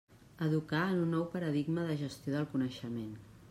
[0.45, 3.15] Educar en un nou paradigma de gestió del coneixement.